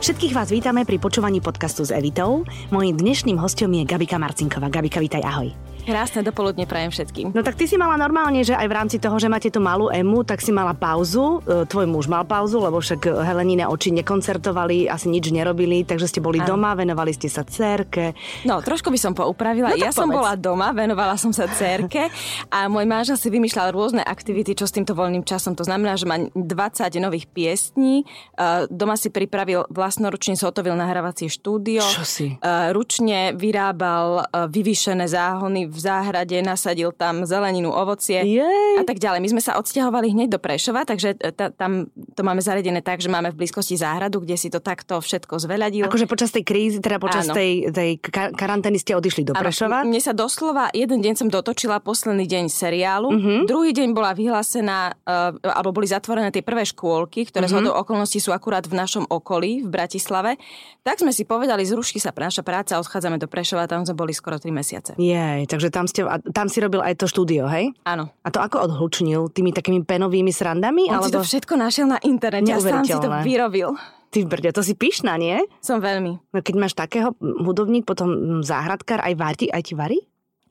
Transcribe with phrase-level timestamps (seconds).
[0.00, 2.48] Všetkých vás vítame pri počúvaní podcastu s Evitou.
[2.72, 4.72] Mojím dnešným hostom je Gabika Marcinková.
[4.72, 5.67] Gabika, vítaj, ahoj.
[5.88, 7.32] Krásne dopoludne prajem všetkým.
[7.32, 9.88] No tak ty si mala normálne, že aj v rámci toho, že máte tú malú
[9.88, 11.40] emu, tak si mala pauzu.
[11.48, 16.20] E, tvoj muž mal pauzu, lebo však Helenine oči nekoncertovali, asi nič nerobili, takže ste
[16.20, 16.52] boli ano.
[16.60, 18.12] doma, venovali ste sa cerke.
[18.44, 19.72] No, trošku by som poupravila.
[19.72, 19.96] No, ja povedz.
[19.96, 22.12] som bola doma, venovala som sa cerke
[22.52, 25.56] a môj manžel si vymýšľal rôzne aktivity, čo s týmto voľným časom.
[25.56, 28.04] To znamená, že má 20 nových piesní.
[28.36, 31.80] E, doma si pripravil vlastnoručne sotovil nahrávacie štúdio.
[31.80, 32.36] Čo si?
[32.36, 38.74] E, ručne vyrábal vyvýšené záhony v v záhrade, nasadil tam zeleninu, ovocie Jej.
[38.74, 39.22] a tak ďalej.
[39.22, 41.86] My sme sa odsťahovali hneď do Prešova, takže e, ta, tam
[42.18, 45.86] to máme zariadené tak, že máme v blízkosti záhradu, kde si to takto všetko zveľadil.
[45.86, 47.38] Akože počas tej krízy, teda počas Áno.
[47.38, 49.86] tej, tej karantény ste odišli do Prešova?
[49.86, 53.40] Áno, mne sa doslova, jeden deň som dotočila posledný deň seriálu, uh-huh.
[53.46, 57.70] druhý deň bola vyhlásená, uh, alebo boli zatvorené tie prvé škôlky, ktoré uh-huh.
[57.70, 60.40] z okolností sú akurát v našom okolí, v Bratislave.
[60.82, 64.40] Tak sme si povedali, zruší sa naša práca, odchádzame do Prešova, tam sme boli skoro
[64.40, 64.92] 3 mesiace.
[64.96, 66.00] Jej, takže že tam, ste,
[66.32, 67.76] tam si robil aj to štúdio, hej?
[67.84, 68.08] Áno.
[68.24, 69.28] A to ako odhlučnil?
[69.28, 70.88] Tými takými penovými srandami?
[70.88, 71.06] On alebo...
[71.06, 73.76] si to všetko našiel na internete a sám si to vyrobil.
[74.08, 75.36] Ty brďo, to si pyšná, nie?
[75.60, 76.32] Som veľmi.
[76.32, 80.00] No keď máš takého hudobník, potom záhradkár, aj, varí, aj ti varí?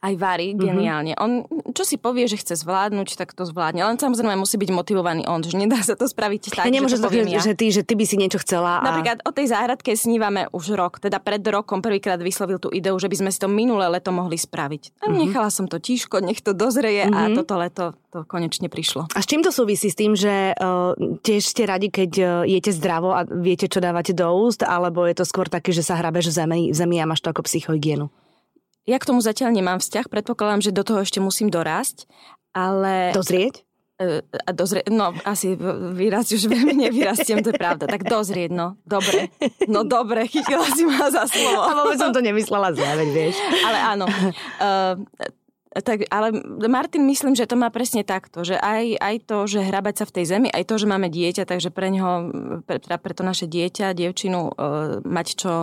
[0.07, 0.59] Aj varí, mhm.
[0.63, 1.13] geniálne.
[1.19, 1.67] Mm-hmm.
[1.67, 3.83] On, čo si povie, že chce zvládnuť, tak to zvládne.
[3.83, 7.11] Len samozrejme musí byť motivovaný on, že nedá sa to spraviť tak, ja že to
[7.11, 7.43] poviem ja.
[7.43, 8.79] Že ty, že ty by si niečo chcela.
[8.79, 8.87] A...
[8.87, 11.03] Napríklad o tej záhradke snívame už rok.
[11.03, 14.39] Teda pred rokom prvýkrát vyslovil tú ideu, že by sme si to minulé leto mohli
[14.39, 15.03] spraviť.
[15.03, 15.19] A mm-hmm.
[15.27, 17.35] nechala som to tížko, nech to dozreje mm-hmm.
[17.35, 19.11] a toto leto to konečne prišlo.
[19.11, 19.91] A s čím to súvisí?
[19.91, 24.15] S tým, že uh, tiež ste radi, keď uh, jete zdravo a viete, čo dávate
[24.15, 27.05] do úst, alebo je to skôr také, že sa hrabeš v zemi, v zemi a
[27.05, 28.07] máš to ako psychohygienu?
[28.87, 32.07] Ja k tomu zatiaľ nemám vzťah, predpokladám, že do toho ešte musím dorásť,
[32.55, 33.11] ale...
[33.11, 33.67] Dozrieť?
[33.99, 35.59] E, a dozrieť, no asi
[35.91, 37.89] vyrásť už veľmi nevyrastiem, to je pravda.
[37.89, 39.27] Tak dozrieť, no, dobre.
[39.67, 41.67] No dobre, chytila si ma za slovo.
[41.67, 43.35] A vôbec som to nemyslela zle, vieš.
[43.65, 44.05] Ale áno.
[44.63, 44.95] Uh,
[45.81, 46.31] tak, ale
[46.69, 50.13] Martin myslím, že to má presne takto, že aj, aj to, že hrabať sa v
[50.15, 52.31] tej zemi, aj to, že máme dieťa, takže pre neho,
[52.63, 55.53] pre, teda pre to naše dieťa, dievčinu, uh, mať čo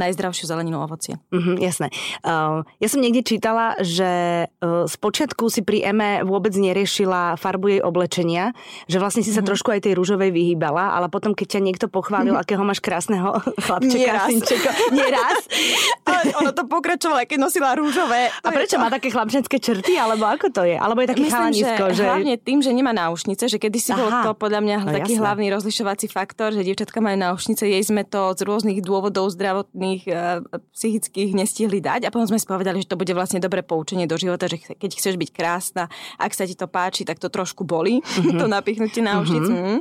[0.00, 1.20] najzdravšiu zeleninu ovocie.
[1.28, 1.92] Mm-hmm, jasné.
[2.24, 7.80] Uh, ja som niekde čítala, že uh, spočiatku si pri Eme vôbec neriešila farbu jej
[7.84, 8.56] oblečenia,
[8.88, 9.48] že vlastne si sa mm-hmm.
[9.52, 12.44] trošku aj tej rúžovej vyhýbala, ale potom, keď ťa niekto pochválil, mm-hmm.
[12.48, 15.44] akého máš krásneho chlapčeka, synčeka, nieraz.
[16.08, 18.30] ale ono to pokračovalo, keď nosila rúžové.
[18.40, 20.78] A prečo má také chlapčenské črty, alebo ako to je?
[20.78, 22.04] Alebo je taký Myslím, chalanisko, že, že...
[22.06, 25.22] hlavne tým, že nemá náušnice, že kedy si bol to podľa mňa no, taký jasné.
[25.26, 30.06] hlavný rozlišovací faktor, že dievčatka majú náušnice, jej sme to z rôznych dôvodov zdravotných rôznych
[30.06, 34.06] uh, psychických nestihli dať a potom sme si povedali, že to bude vlastne dobré poučenie
[34.06, 37.66] do života, že keď chceš byť krásna, ak sa ti to páči, tak to trošku
[37.66, 38.38] boli, mm-hmm.
[38.40, 39.78] to napichnutie na Mm-hmm.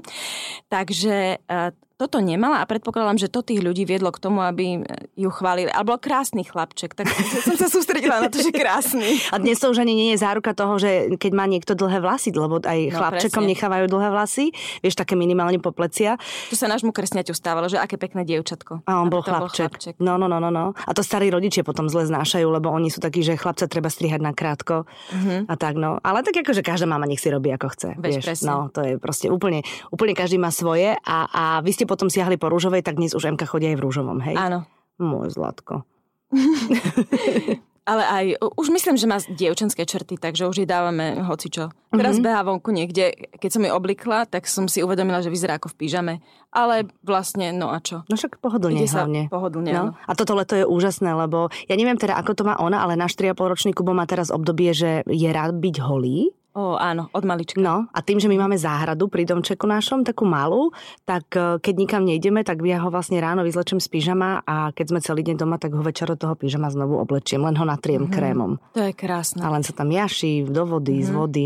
[0.70, 4.88] Takže uh, toto nemala a predpokladám, že to tých ľudí viedlo k tomu, aby
[5.20, 5.68] ju chválili.
[5.68, 7.12] Alebo krásny chlapček, tak
[7.48, 9.20] som sa sústredila na to, že krásny.
[9.36, 12.32] A dnes to už ani nie je záruka toho, že keď má niekto dlhé vlasy,
[12.32, 13.52] lebo aj no, chlapčekom presne.
[13.52, 16.16] nechávajú dlhé vlasy, vieš, také minimálne poplecia.
[16.48, 18.88] Tu sa nášmu kresňaťu stávalo, že aké pekné dievčatko.
[18.88, 19.44] A on bol chlapček.
[19.44, 19.94] bol chlapček.
[20.00, 20.72] No, no, no, no, no.
[20.88, 24.24] A to starí rodičia potom zle znášajú, lebo oni sú takí, že chlapca treba strihať
[24.24, 25.52] na krátko mm-hmm.
[25.52, 26.00] a tak, no.
[26.00, 27.90] Ale tak ako, že každá mama nech si robí ako chce.
[28.00, 28.48] Veď, vieš, presne.
[28.48, 32.38] no, to je proste úplne, úplne každý má svoje a, a vy ste potom siahli
[32.38, 34.38] po rúžovej, tak dnes už MK chodia aj v rúžovom, hej?
[34.38, 34.70] Áno.
[35.02, 35.82] Môj zlatko.
[37.90, 41.74] Ale aj, už myslím, že má dievčenské črty, takže už jej dávame hocičo.
[41.90, 42.28] Teraz mm-hmm.
[42.30, 45.78] behá vonku niekde, keď som jej oblikla, tak som si uvedomila, že vyzerá ako v
[45.82, 46.14] pyžame.
[46.54, 48.06] Ale vlastne, no a čo?
[48.06, 49.22] No však pohodlne Ide hlavne.
[49.34, 49.98] Pohodlne, no.
[50.06, 53.18] A toto leto je úžasné, lebo ja neviem teda, ako to má ona, ale náš
[53.18, 57.62] 3,5 ročný Kubo má teraz obdobie, že je rád byť holý O, áno, od malička.
[57.62, 60.74] No a tým, že my máme záhradu pri domčeku našom, takú malú,
[61.06, 64.86] tak e, keď nikam nejdeme, tak ja ho vlastne ráno vyzlečím z pyžama a keď
[64.90, 68.09] sme celý deň doma, tak ho večer do toho pyžama znovu oblečiem, len ho natriem
[68.09, 68.18] mm-hmm.
[68.18, 68.58] krémom.
[68.74, 69.46] To je krásne.
[69.46, 71.08] A len sa tam jaší do vody, mm-hmm.
[71.08, 71.20] z mhm.
[71.22, 71.46] vody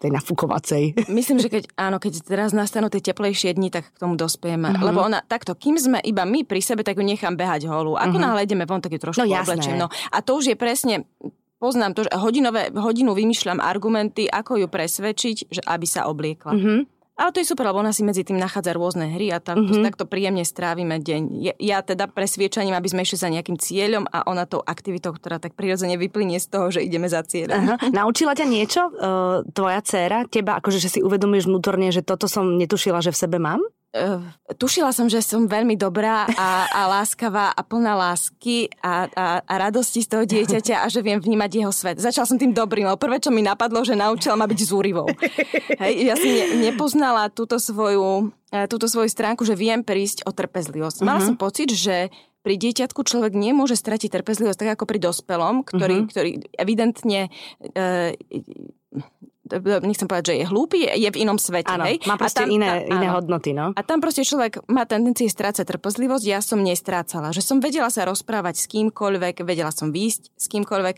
[0.00, 0.82] tej nafukovacej.
[1.12, 4.72] Myslím, že keď, áno, keď teraz nastanú tie teplejšie dni, tak k tomu dospieme.
[4.72, 4.88] Uh-huh.
[4.88, 8.00] Lebo ona, takto, kým sme iba my pri sebe, tak ju nechám behať holu.
[8.00, 8.24] Ako uh-huh.
[8.24, 9.76] náhle ideme von, tak ju trošku no, oblečím.
[9.76, 11.04] No, a to už je presne
[11.60, 16.56] poznám to, že hodinové, hodinu vymýšľam argumenty, ako ju presvedčiť, že aby sa obliekla.
[16.56, 16.80] Mm-hmm.
[17.20, 19.84] Ale to je super, lebo ona si medzi tým nachádza rôzne hry a tam, mm-hmm.
[19.84, 21.22] takto príjemne strávime deň.
[21.36, 25.36] Ja, ja teda presviečaním, aby sme išli za nejakým cieľom a ona tou aktivitou, ktorá
[25.36, 27.60] tak prirodzene vyplynie z toho, že ideme za cieľom.
[27.60, 27.76] Aha.
[28.00, 32.56] Naučila ťa niečo, uh, tvoja dcéra, teba, akože že si uvedomíš vnútorne, že toto som
[32.56, 33.60] netušila, že v sebe mám?
[33.90, 34.22] Uh,
[34.54, 39.54] tušila som, že som veľmi dobrá a, a láskavá a plná lásky a, a, a
[39.58, 41.98] radosti z toho dieťaťa a že viem vnímať jeho svet.
[41.98, 45.10] Začala som tým dobrým, ale prvé, čo mi napadlo, že naučila ma byť zúrivou.
[45.82, 50.30] Hej, ja som ne, nepoznala túto svoju, e, túto svoju stránku, že viem prísť o
[50.30, 51.02] trpezlivosť.
[51.02, 51.34] Mala uh-huh.
[51.34, 52.14] som pocit, že
[52.46, 56.10] pri dieťatku človek nemôže stratiť trpezlivosť tak ako pri dospelom, ktorý, uh-huh.
[56.14, 57.26] ktorý evidentne
[57.74, 58.14] e,
[59.82, 61.74] nechcem povedať, že je hlúpy, je v inom svete.
[61.74, 61.98] Áno, hej?
[62.06, 62.94] má proste tam, iné, áno.
[62.94, 63.50] iné hodnoty.
[63.50, 63.74] No?
[63.74, 67.34] A tam proste človek má tendencie strácať trpezlivosť, ja som nestrácala.
[67.34, 70.96] Že som vedela sa rozprávať s kýmkoľvek, vedela som výjsť s kýmkoľvek.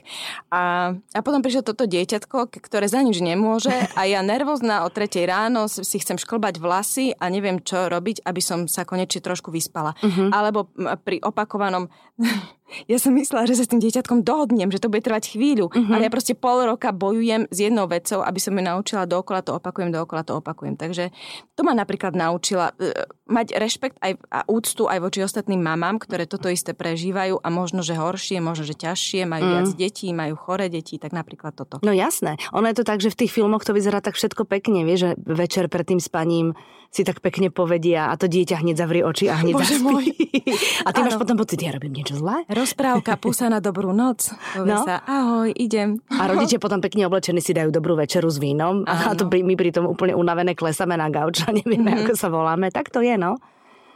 [0.52, 5.25] A, a potom prišlo toto dieťatko, ktoré za nič nemôže a ja nervózna o tretej
[5.25, 9.96] ráno si chcem šklbať vlasy a neviem, čo robiť, aby som sa konečne trošku vyspala.
[10.02, 10.28] Uh-huh.
[10.34, 10.69] Alebo
[11.02, 11.88] pri opakovanom
[12.88, 15.93] ja som myslela, že sa s tým dieťatkom dohodnem, že to bude trvať chvíľu, uh-huh.
[15.93, 19.56] ale ja proste pol roka bojujem s jednou vecou, aby som ju naučila dookola, to
[19.61, 20.75] opakujem, dookola, to opakujem.
[20.81, 21.12] Takže
[21.55, 26.25] to ma napríklad naučila uh, mať rešpekt aj, a úctu aj voči ostatným mamám, ktoré
[26.25, 29.55] toto isté prežívajú a možno, že horšie, možno, že ťažšie, majú uh-huh.
[29.62, 31.79] viac detí, majú chore deti, tak napríklad toto.
[31.85, 32.41] No jasné.
[32.56, 35.11] Ono je to tak, že v tých filmoch to vyzerá tak všetko pekne, vieš, že
[35.23, 36.56] večer pred tým spaním
[36.93, 39.85] si tak pekne povedia a to dieťa hneď zavrie oči a hneď Bože zaspí.
[39.88, 40.06] Môj.
[40.87, 41.09] A ty ano.
[41.09, 42.44] máš potom pocit, ja robím niečo zlé?
[42.52, 44.28] Rozprávka, pusa na dobrú noc.
[44.52, 44.84] Povie no.
[44.84, 45.96] sa, ahoj, idem.
[46.12, 49.72] A rodičia potom pekne oblečení si dajú dobrú večeru s vínom a to my pri
[49.72, 52.12] tom úplne unavené klesame na gauč a nevieme, mm-hmm.
[52.12, 52.69] ako sa voláme.
[52.69, 53.40] Tak to je, no.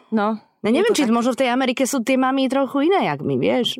[0.09, 0.41] No.
[0.65, 1.13] No neviem, či tak...
[1.13, 3.79] možno v tej Amerike sú tie mami trochu iné, jak my, vieš.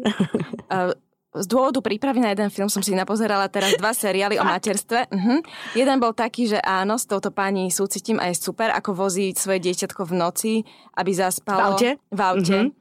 [0.69, 0.93] Uh,
[1.37, 5.09] z dôvodu prípravy na jeden film som si napozerala teraz dva seriály o materstve.
[5.13, 5.39] Uh-huh.
[5.77, 9.61] Jeden bol taký, že áno, s touto pani súcitím a je super, ako vozí svoje
[9.69, 10.53] dieťatko v noci,
[10.97, 11.61] aby zaspalo.
[11.61, 11.91] V aute?
[12.09, 12.59] V aute.
[12.65, 12.73] Uh-huh.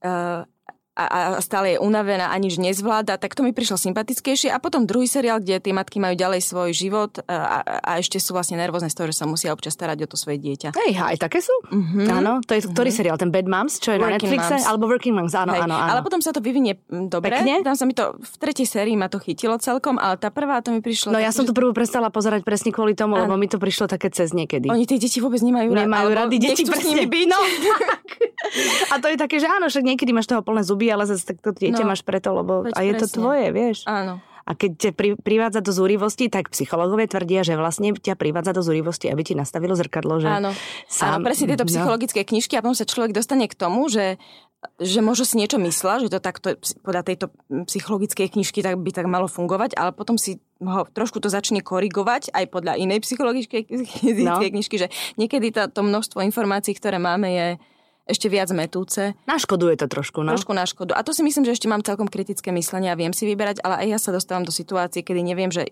[0.00, 0.42] Uh,
[0.98, 4.50] a, a stále je unavená a nič nezvláda, tak to mi prišlo sympatickejšie.
[4.50, 8.34] A potom druhý seriál, kde tie matky majú ďalej svoj život a, a ešte sú
[8.34, 10.74] vlastne nervózne z toho, že sa musia občas starať o to svoje dieťa.
[10.74, 11.54] Hej, aj také sú?
[11.70, 12.10] Uh-huh.
[12.10, 12.74] Áno, to je uh-huh.
[12.74, 13.16] ktorý seriál?
[13.16, 14.54] Ten Bad Moms, čo je Working na Netflixe?
[14.58, 14.66] Moms.
[14.66, 15.90] Alebo Working Moms, áno, áno, áno.
[15.94, 17.38] Ale potom sa to vyvinie dobre.
[17.38, 17.62] Pekne?
[17.62, 20.74] Tam sa mi to v tretej sérii ma to chytilo celkom, ale tá prvá to
[20.74, 21.14] mi prišlo...
[21.14, 23.30] No tak, ja som tu prvú prestala pozerať presne kvôli tomu, áno.
[23.30, 24.66] lebo mi to prišlo také cez niekedy.
[24.66, 27.26] Oni tie deti vôbec nemajú, nemajú rady, deti s nimi byť.
[27.30, 27.38] No.
[28.92, 31.44] a to je také, že áno, však niekedy máš toho plné zuby, ale zase tak
[31.44, 33.02] to dieťa no, máš preto, lebo a je presne.
[33.04, 33.84] to tvoje, vieš.
[33.84, 34.24] Áno.
[34.48, 38.64] A keď ťa pri, privádza do zúrivosti, tak psychológovia tvrdia, že vlastne ťa privádza do
[38.64, 40.18] zúrivosti, aby ti nastavilo zrkadlo.
[40.18, 40.50] Že Áno.
[40.90, 41.70] Sám, Áno, presne tieto no.
[41.70, 44.18] psychologické knižky a potom sa človek dostane k tomu, že
[44.76, 46.52] že možno si niečo myslela, že to takto
[46.84, 47.32] podľa tejto
[47.64, 52.28] psychologickej knižky tak by tak malo fungovať, ale potom si ho trošku to začne korigovať
[52.28, 53.64] aj podľa inej psychologickej
[54.20, 54.36] no.
[54.36, 57.48] knižky, že niekedy tá, to množstvo informácií, ktoré máme, je
[58.10, 59.14] ešte viac metúce.
[59.30, 60.34] Naškoduje to trošku, no.
[60.34, 60.98] Trošku na škodu.
[60.98, 63.86] A to si myslím, že ešte mám celkom kritické myslenie a viem si vyberať, ale
[63.86, 65.62] aj ja sa dostávam do situácií, kedy neviem, že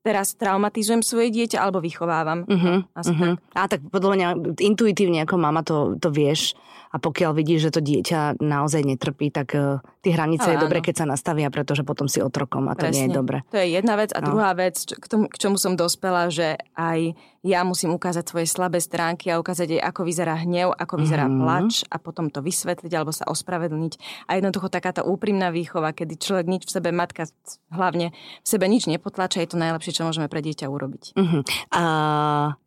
[0.00, 2.48] teraz traumatizujem svoje dieťa alebo vychovávam.
[2.48, 3.36] Uh-huh, Asi uh-huh.
[3.52, 3.56] Tak.
[3.56, 4.28] A tak podľa mňa
[4.64, 6.56] intuitívne ako mama to, to vieš
[6.90, 10.78] a pokiaľ vidíš, že to dieťa naozaj netrpí, tak uh, tie hranice Ale je dobre,
[10.82, 12.94] keď sa nastavia, pretože potom si otrokom a to Presne.
[12.98, 13.38] nie je dobre.
[13.54, 14.10] To je jedna vec.
[14.10, 14.34] A no.
[14.34, 18.84] druhá vec, k, tomu, k čomu som dospela, že aj ja musím ukázať svoje slabé
[18.84, 21.40] stránky a ukázať jej, ako vyzerá hnev, ako vyzerá mm-hmm.
[21.40, 24.26] plač a potom to vysvetliť alebo sa ospravedlniť.
[24.28, 27.24] A jednoducho taká tá úprimná výchova, kedy človek nič v sebe, matka
[27.72, 28.12] hlavne
[28.44, 31.16] v sebe nič nepotlača, je to najlepšie, čo môžeme pre dieťa urobiť.
[31.16, 31.42] Mm-hmm.
[31.72, 31.82] A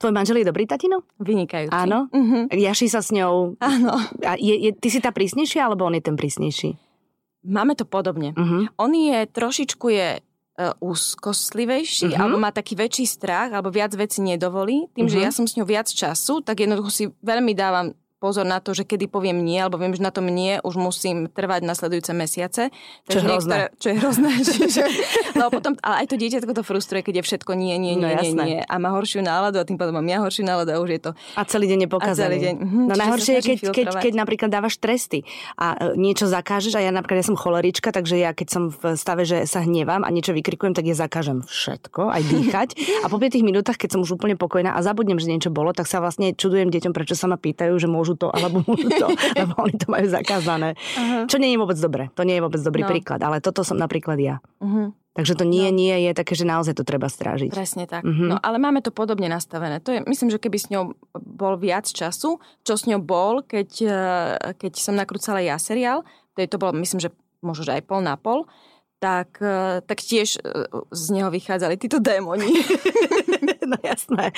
[0.02, 1.06] tvoj manžel je dobrý tatino?
[1.22, 1.70] Vynikajúci.
[1.70, 2.10] Áno?
[2.10, 2.50] Mm-hmm.
[2.50, 3.62] Jaší sa s ňou?
[3.62, 3.94] Áno.
[4.22, 6.78] A je, je, ty si tá prísnejšia, alebo on je ten prísnejší?
[7.44, 8.32] Máme to podobne.
[8.38, 8.70] Uh-huh.
[8.80, 12.22] On je trošičku je uh, úzkostlivejší, uh-huh.
[12.22, 14.88] alebo má taký väčší strach, alebo viac vecí nedovolí.
[14.96, 15.20] Tým, uh-huh.
[15.20, 17.92] že ja som s ňou viac času, tak jednoducho si veľmi dávam
[18.24, 21.28] pozor na to, že kedy poviem nie, alebo viem, že na tom nie už musím
[21.28, 22.72] trvať nasledujúce mesiace.
[23.12, 23.68] Čo je hrozné.
[23.76, 24.32] Čo je hrozné.
[24.56, 24.84] čiže,
[25.36, 28.24] no potom, ale aj to dieťa to frustruje, keď je všetko nie, nie, nie, no,
[28.24, 28.62] nie, nie.
[28.64, 31.12] A má horšiu náladu a tým pádom mám ja horšiu náladu a už je to...
[31.36, 32.16] A celý deň je pokazaný.
[32.24, 32.56] Celý deň.
[32.64, 35.28] Mhm, no najhoršie je, keď, keď, keď napríklad dávaš tresty
[35.60, 38.96] a e, niečo zakážeš a ja napríklad ja som cholerička, takže ja keď som v
[38.96, 42.70] stave, že sa hnevám a niečo vykrikujem, tak ja zakážem všetko, aj dýchať.
[43.04, 45.90] a po 5 minútach, keď som už úplne pokojná a zabudnem, že niečo bolo, tak
[45.90, 49.54] sa vlastne čudujem deťom, prečo sa ma pýtajú, že môžu to alebo môžu to, lebo
[49.60, 50.76] oni to majú zakázané.
[50.96, 51.26] Uh-huh.
[51.30, 52.10] Čo nie je vôbec dobre.
[52.18, 52.90] To nie je vôbec dobrý no.
[52.90, 54.36] príklad, ale toto som napríklad ja.
[54.62, 54.92] Uh-huh.
[55.14, 55.78] Takže to nie, no.
[55.78, 57.54] nie je také, že naozaj to treba strážiť.
[57.54, 58.02] Presne tak.
[58.02, 58.34] Uh-huh.
[58.34, 59.78] No ale máme to podobne nastavené.
[59.86, 63.70] To je, myslím, že keby s ňou bol viac času, čo s ňou bol, keď,
[63.86, 63.98] eh,
[64.58, 66.02] keď som nakrúcala ja seriál,
[66.34, 67.14] to, je, to bolo, myslím, že
[67.46, 68.50] možno, že aj pol na pol,
[69.04, 70.64] tak, e, tak tiež e,
[70.96, 72.48] z neho vychádzali títo démoni.
[73.72, 74.32] no jasné.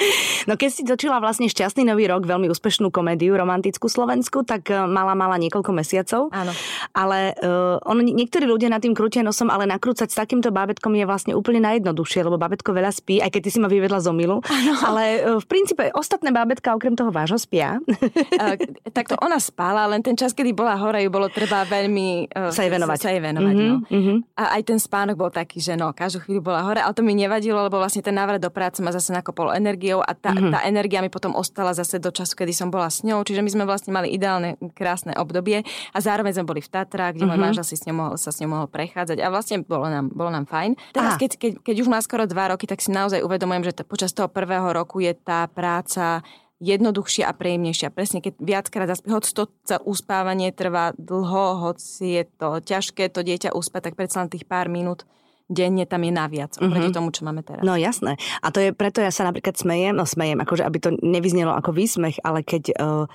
[0.50, 4.82] No keď si točila vlastne Šťastný nový rok, veľmi úspešnú komédiu romantickú Slovensku, tak e,
[4.90, 6.34] mala mala niekoľko mesiacov.
[6.34, 6.50] Áno.
[6.96, 11.06] Ale uh, on, niektorí ľudia nad tým krútia nosom, ale nakrúcať s takýmto bábetkom je
[11.06, 14.42] vlastne úplne najjednoduchšie, lebo bábetko veľa spí, aj keď ty si ma vyvedla z omilu.
[14.90, 17.78] Ale uh, v princípe ostatné bábetka okrem toho vášho spia.
[17.86, 18.58] Uh,
[18.90, 22.66] takto ona spala, len ten čas, kedy bola hore, ju bolo treba veľmi uh, sa
[22.66, 22.98] jej venovať.
[22.98, 23.78] Sa jej venovať mm-hmm, no.
[23.92, 24.18] mm-hmm.
[24.40, 27.12] A aj ten spánok bol taký, že no, každú chvíľu bola hore, ale to mi
[27.12, 30.52] nevadilo, lebo vlastne ten návrat do práce ma zase nakopol energiou a tá, mm-hmm.
[30.56, 33.52] tá energia mi potom ostala zase do času, kedy som bola s ňou, čiže my
[33.52, 37.36] sme vlastne mali ideálne, krásne obdobie a zároveň sme boli v Tatrách, kde mm-hmm.
[37.36, 37.46] môj mhm.
[37.52, 40.32] manžel si s ňou mohol, sa s ňou mohol prechádzať a vlastne bolo nám, bolo
[40.32, 40.96] nám fajn.
[40.96, 43.84] Teraz, keď, keď, keď už má skoro dva roky, tak si naozaj uvedomujem, že t-
[43.84, 46.24] počas toho prvého roku je tá práca
[46.64, 47.92] jednoduchšia a príjemnejšia.
[47.92, 49.44] Presne, keď viackrát zaspí, hoď to
[49.84, 54.72] uspávanie trvá dlho, hoci je to ťažké to dieťa uspať, tak predsa len tých pár
[54.72, 55.04] minút
[55.46, 56.98] denne tam je naviac oproti mm-hmm.
[56.98, 57.62] tomu, čo máme teraz.
[57.62, 58.18] No jasné.
[58.42, 61.70] A to je preto ja sa napríklad smejem, no smejem, akože aby to nevyznelo ako
[61.70, 63.06] výsmech, ale keď uh,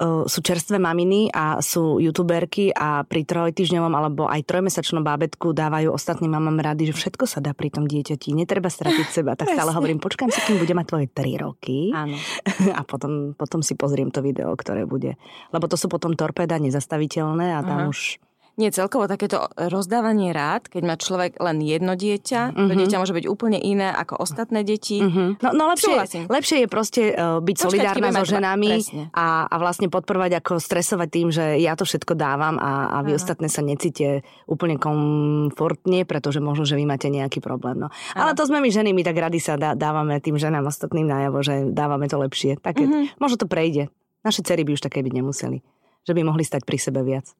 [0.00, 6.36] sú čerstvé maminy a sú youtuberky a pri trojtyžňovom alebo aj trojmesačnom bábetku dávajú ostatným
[6.36, 9.40] mamám rady, že všetko sa dá pri tom dieťati, netreba stratiť seba.
[9.40, 12.16] Tak stále hovorím, počkám si, kým bude mať tvoje 3 roky Áno.
[12.78, 15.16] a potom, potom si pozriem to video, ktoré bude.
[15.56, 17.92] Lebo to sú potom torpeda nezastaviteľné a tam uh-huh.
[17.92, 18.20] už
[18.56, 22.68] nie, celkovo takéto rozdávanie rád, keď má človek len jedno dieťa, uh-huh.
[22.68, 22.80] to mhm.
[22.80, 25.04] dieťa môže byť úplne iné ako ostatné deti.
[25.04, 25.36] Uh-huh.
[25.44, 28.80] No, no lepšie, lepšie je proste uh, byť Počkať, solidárna so ženami
[29.12, 33.12] a, a vlastne podporovať ako stresovať tým, že ja to všetko dávam a, a vy
[33.12, 33.20] uh-huh.
[33.20, 37.76] ostatné sa necíte úplne komfortne, pretože možno, že vy máte nejaký problém.
[37.76, 37.92] No.
[38.16, 41.44] Ale to sme my ženy, my tak rady sa dá, dávame tým ženám ostatným najavo,
[41.44, 42.56] že dávame to lepšie.
[42.56, 43.12] Také, uh-huh.
[43.20, 43.92] Možno to prejde.
[44.24, 45.60] Naše cery by už také byť nemuseli.
[46.08, 47.36] Že by mohli stať pri sebe viac.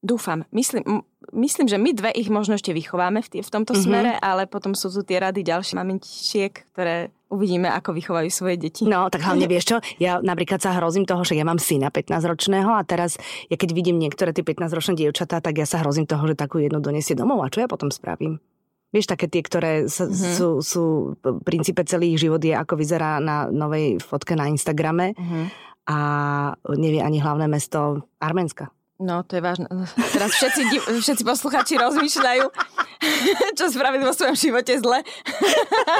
[0.00, 0.48] Dúfam.
[0.48, 1.04] Myslím,
[1.36, 3.84] myslím, že my dve ich možno ešte vychováme v, tý, v tomto mm-hmm.
[3.84, 8.88] smere, ale potom sú tu tie rady ďalšie maminčiek, ktoré uvidíme, ako vychovajú svoje deti.
[8.88, 12.72] No, tak hlavne vieš čo, ja napríklad sa hrozím toho, že ja mám syna 15-ročného
[12.72, 13.20] a teraz,
[13.52, 16.80] ja keď vidím niektoré tie 15-ročné dievčatá, tak ja sa hrozím toho, že takú jednu
[16.80, 18.40] donesie domov a čo ja potom spravím?
[18.90, 20.32] Vieš, také tie, ktoré sa, mm-hmm.
[20.34, 20.84] sú, sú
[21.22, 25.44] v princípe celý ich život je, ako vyzerá na novej fotke na Instagrame mm-hmm.
[25.92, 25.98] a
[26.74, 28.72] nevie ani hlavné mesto Arménska.
[29.00, 29.64] No, to je vážne.
[30.12, 32.44] Teraz všetci, všetci posluchači rozmýšľajú,
[33.58, 35.00] čo spravili vo svojom živote zle.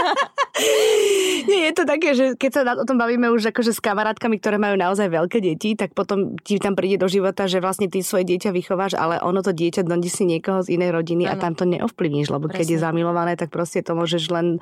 [1.49, 4.61] Nie, je to také, že keď sa o tom bavíme už akože s kamarátkami, ktoré
[4.61, 8.29] majú naozaj veľké deti, tak potom ti tam príde do života, že vlastne ty svoje
[8.29, 11.33] dieťa vychováš, ale ono to dieťa si niekoho z inej rodiny ano.
[11.33, 12.59] a tam to neovplyvníš, lebo Presne.
[12.61, 14.61] keď je zamilované, tak proste to môžeš len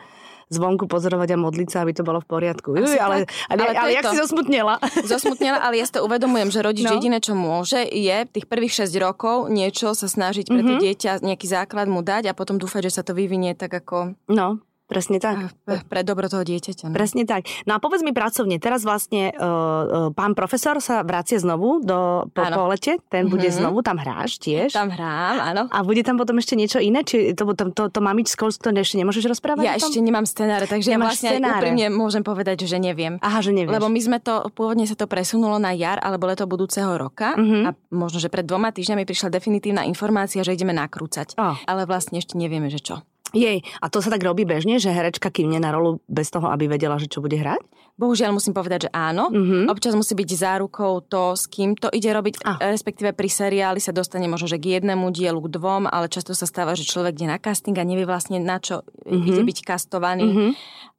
[0.49, 2.73] zvonku pozorovať a modliť sa, aby to bolo v poriadku.
[2.77, 4.13] Juj, ale, ale, ale, ale jak to.
[4.13, 4.75] si zosmutnela?
[5.13, 6.97] Zosmutnela, ale ja si to uvedomujem, že rodič no.
[6.97, 10.85] jediné, čo môže, je tých prvých 6 rokov niečo sa snažiť pre to mm-hmm.
[10.85, 14.17] dieťa, nejaký základ mu dať a potom dúfať, že sa to vyvinie tak ako...
[14.29, 14.61] No.
[14.89, 15.53] Presne tak.
[15.69, 16.89] Pre dobro toho dieťaťa.
[16.89, 16.97] No.
[16.97, 17.45] Presne tak.
[17.69, 22.41] No a povedz mi pracovne, teraz vlastne uh, pán profesor sa vracie znovu do, po,
[22.41, 23.33] po lete, ten mm-hmm.
[23.37, 24.73] bude znovu, tam hráš tiež.
[24.73, 25.63] Tam hrám, áno.
[25.69, 27.05] A bude tam potom ešte niečo iné?
[27.05, 29.69] Či to, to, to, to mamičsko, to ešte nemôžeš rozprávať?
[29.69, 31.61] Ja ešte nemám scenáre, takže Nemáš ja vlastne scenáre.
[31.61, 33.21] úprimne môžem povedať, že neviem.
[33.21, 33.77] Aha, že nevieš.
[33.77, 37.63] Lebo my sme to, pôvodne sa to presunulo na jar alebo leto budúceho roka mm-hmm.
[37.69, 41.37] a možno, že pred dvoma týždňami prišla definitívna informácia, že ideme nakrúcať.
[41.37, 41.61] Oh.
[41.69, 43.05] Ale vlastne ešte nevieme, že čo.
[43.37, 46.65] Jej, a to sa tak robí bežne, že herečka kývne na rolu bez toho, aby
[46.65, 47.61] vedela, že čo bude hrať?
[47.99, 49.29] Bohužiaľ musím povedať, že áno.
[49.29, 49.69] Mm-hmm.
[49.69, 52.57] Občas musí byť zárukou to, s kým to ide robiť, ah.
[52.63, 56.47] respektíve pri seriáli sa dostane možno, že k jednému dielu, k dvom, ale často sa
[56.47, 59.29] stáva, že človek ide na casting a nevie vlastne na čo mm-hmm.
[59.29, 60.25] ide byť kastovaný.
[60.31, 60.51] Mm-hmm.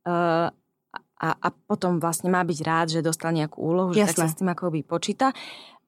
[0.04, 0.52] Uh,
[1.20, 4.40] a, a potom vlastne má byť rád, že dostal nejakú úlohu, že tak sa s
[4.40, 5.36] tým ako by počíta.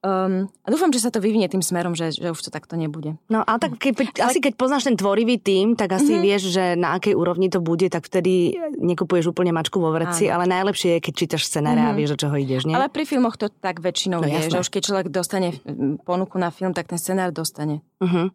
[0.02, 3.14] Um, a dúfam, že sa to vyvinie tým smerom, že, že už to takto nebude.
[3.30, 4.34] No ale tak keď, ale...
[4.34, 6.26] asi keď poznáš ten tvorivý tým, tak asi mm-hmm.
[6.26, 10.42] vieš, že na akej úrovni to bude, tak vtedy nekupuješ úplne mačku vo vreci, Áno.
[10.42, 11.86] ale najlepšie je, keď čítaš scenáre mm-hmm.
[11.86, 11.98] a mhm.
[12.02, 12.74] vieš, do čoho ideš, nie?
[12.74, 14.50] Ale pri filmoch to tak väčšinou no, je, jasné.
[14.50, 15.54] že už keď človek dostane
[16.02, 17.86] ponuku na film, tak ten scenár dostane.
[18.02, 18.26] Mm-hmm.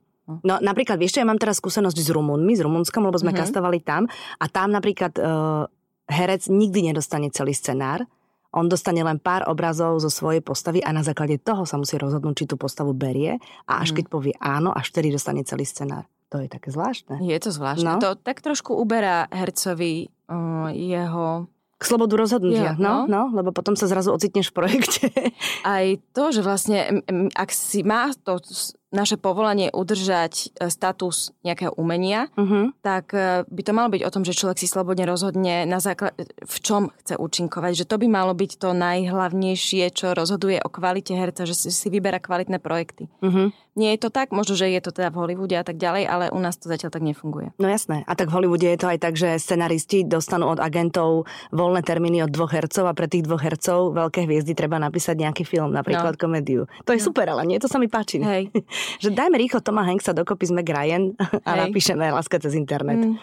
[0.47, 3.43] No napríklad, vieš čo, ja mám teraz skúsenosť s Rumunmi, s Rumunskom, lebo sme mm-hmm.
[3.43, 4.07] kastovali tam
[4.39, 5.67] a tam napríklad uh,
[6.07, 8.07] herec nikdy nedostane celý scenár,
[8.55, 12.43] on dostane len pár obrazov zo svojej postavy a na základe toho sa musí rozhodnúť,
[12.43, 13.95] či tú postavu berie a až mm.
[13.99, 16.07] keď povie áno, až vtedy dostane celý scenár.
[16.31, 17.23] To je také zvláštne.
[17.23, 17.87] Je to zvláštne.
[17.87, 18.03] No?
[18.03, 23.53] To tak trošku uberá hercovi uh, jeho k slobodu rozhodnutia, ja, no, no, no, lebo
[23.53, 25.13] potom sa zrazu ocitneš v projekte.
[25.61, 27.05] Aj to, že vlastne,
[27.37, 28.41] ak si má to
[28.87, 32.71] naše povolanie udržať e, status nejakého umenia, uh-huh.
[32.79, 36.15] tak e, by to malo byť o tom, že človek si slobodne rozhodne na základ,
[36.23, 37.83] v čom chce účinkovať.
[37.83, 41.87] Že to by malo byť to najhlavnejšie, čo rozhoduje o kvalite herca, že si, si
[41.91, 43.11] vyberá kvalitné projekty.
[43.19, 43.51] Uh-huh.
[43.77, 46.25] Nie je to tak, možno, že je to teda v Hollywoode a tak ďalej, ale
[46.33, 47.53] u nás to zatiaľ tak nefunguje.
[47.61, 48.01] No jasné.
[48.09, 52.25] A tak v Hollywoode je to aj tak, že scenaristi dostanú od agentov voľné termíny
[52.25, 56.17] od dvoch hercov a pre tých dvoch hercov veľké hviezdy treba napísať nejaký film, napríklad
[56.17, 56.21] no.
[56.25, 56.65] komédiu.
[56.89, 57.05] To je no.
[57.05, 58.17] super, ale nie, to sa mi páči.
[58.17, 58.49] Hej.
[58.99, 61.13] že dajme rýchlo Toma Hanksa dokopy sme Ryan
[61.45, 61.59] a Hej.
[61.69, 62.99] napíšeme Láska cez internet.
[62.99, 63.15] Mm.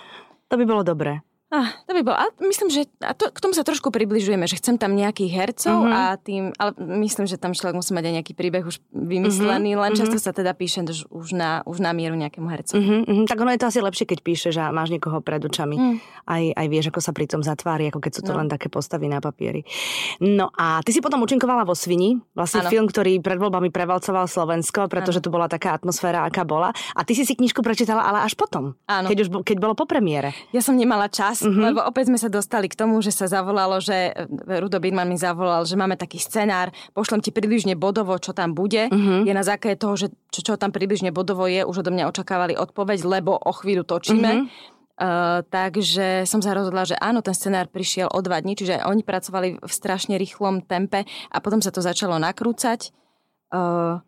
[0.48, 1.24] To by bolo dobré.
[1.54, 2.18] Ah, to by bolo.
[2.18, 5.86] A myslím, že a to, k tomu sa trošku približujeme, že chcem tam nejakých hercov
[5.86, 5.94] mm-hmm.
[5.94, 6.74] a tým, ale
[7.06, 9.84] myslím, že tam človek musí mať aj nejaký príbeh už vymyslený, mm-hmm.
[9.86, 10.34] len často mm-hmm.
[10.34, 10.82] sa teda píše
[11.14, 12.74] už na, už na mieru nejakému hercu.
[12.74, 13.30] Mm-hmm.
[13.30, 15.78] Tak ono je to asi lepšie, keď píšeš a máš niekoho pred očami.
[15.78, 15.96] Mm.
[16.26, 18.42] Aj, aj vieš, ako sa pri tom zatvári, ako keď sú to no.
[18.42, 19.62] len také postavy na papieri.
[20.18, 22.70] No a ty si potom účinkovala vo Svini, vlastne ano.
[22.72, 25.24] film, ktorý pred voľbami prevalcoval Slovensko, pretože ano.
[25.24, 26.74] tu bola taká atmosféra, aká bola.
[26.96, 29.06] A ty si si knižku prečítala ale až potom, ano.
[29.06, 30.32] keď už keď bolo po premiére.
[30.50, 31.64] Ja som nemala čas mm-hmm.
[31.70, 35.20] lebo opäť sme sa dostali k tomu, že sa zavolalo, že e, Rudo Bidman mi
[35.20, 38.88] zavolal, že máme taký scenár, pošlem ti približne bodovo, čo tam bude.
[38.88, 39.22] Uh-huh.
[39.22, 42.56] Je na základe toho, že čo, čo tam približne bodovo je, už odo mňa očakávali
[42.56, 44.30] odpoveď, lebo o chvíľu točíme.
[44.42, 44.72] Uh-huh.
[44.94, 49.02] Uh, takže som sa rozhodla, že áno, ten scenár prišiel o dva dní, čiže oni
[49.02, 51.02] pracovali v strašne rýchlom tempe
[51.34, 52.94] a potom sa to začalo nakrúcať.
[53.50, 53.98] Uh,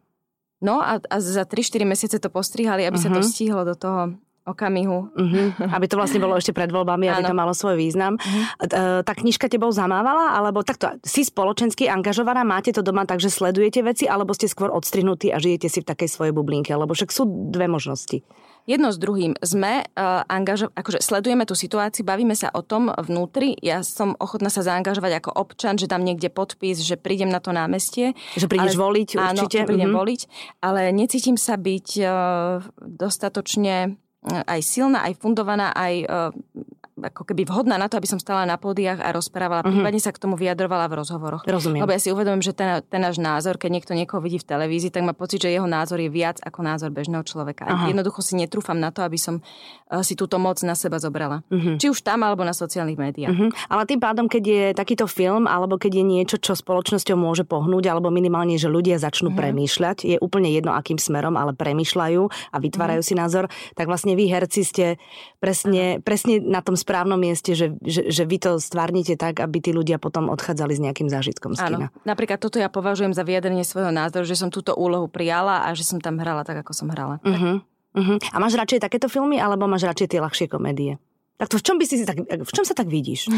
[0.63, 3.11] no a, a za 3-4 mesiace to postrihali, aby uh-huh.
[3.11, 4.15] sa to stihlo do toho
[4.47, 5.11] okamihu.
[5.11, 5.75] Uh-huh.
[5.75, 8.15] Aby to vlastne bolo ešte pred voľbami, aby to malo svoj význam.
[8.15, 9.03] Uh-huh.
[9.03, 10.39] Tá knižka tebou zamávala?
[10.39, 14.71] Alebo takto, si spoločensky angažovaná, máte to doma tak, že sledujete veci, alebo ste skôr
[14.71, 16.71] odstrihnutí a žijete si v takej svojej bublinke?
[16.71, 18.23] Lebo však sú dve možnosti.
[18.67, 19.39] Jedno s druhým.
[19.47, 23.55] Sme uh, angažo- akože sledujeme tú situáciu, bavíme sa o tom vnútri.
[23.63, 27.55] Ja som ochotná sa zaangažovať ako občan, že dám niekde podpis, že prídem na to
[27.55, 28.19] námestie.
[28.35, 29.59] Že prídeš ale, voliť určite?
[29.63, 30.03] Áno, prídem mm-hmm.
[30.03, 30.21] voliť,
[30.67, 32.11] ale necítim sa byť uh,
[32.83, 35.95] dostatočne aj silná, aj fundovaná, aj
[36.97, 39.85] ako keby vhodná na to, aby som stala na pódiach a rozprávala, mm-hmm.
[39.85, 41.45] prípadne sa k tomu vyjadrovala v rozhovoroch.
[41.45, 41.85] Rozumiem.
[41.85, 44.89] Lebo ja si uvedomím, že ten, ten náš názor, keď niekto niekoho vidí v televízii,
[44.89, 47.69] tak má pocit, že jeho názor je viac ako názor bežného človeka.
[47.69, 47.93] Aha.
[47.93, 51.45] Jednoducho si netrúfam na to, aby som uh, si túto moc na seba zobrala.
[51.53, 51.77] Mm-hmm.
[51.77, 53.29] Či už tam, alebo na sociálnych médiách.
[53.37, 53.51] Mm-hmm.
[53.69, 57.93] Ale tým pádom, keď je takýto film, alebo keď je niečo, čo spoločnosťou môže pohnúť,
[57.93, 59.41] alebo minimálne, že ľudia začnú mm-hmm.
[59.45, 63.21] premýšľať, je úplne jedno, akým smerom, ale premýšľajú a vytvárajú mm-hmm.
[63.21, 63.45] si názor,
[63.77, 64.87] tak vlastne vy herci ste
[65.45, 69.75] presne, presne na tom správnom mieste, že že, že, vy to stvárnite tak, aby tí
[69.75, 71.91] ľudia potom odchádzali s nejakým zážitkom z kina.
[71.91, 72.03] Áno.
[72.07, 75.83] Napríklad toto ja považujem za vyjadrenie svojho názoru, že som túto úlohu prijala a že
[75.83, 77.19] som tam hrala tak, ako som hrala.
[77.27, 77.59] Uh-huh.
[77.97, 78.17] Uh-huh.
[78.31, 81.03] A máš radšej takéto filmy, alebo máš radšej tie ľahšie komédie?
[81.37, 83.29] Tak to v čom by si tak, v čom sa tak vidíš?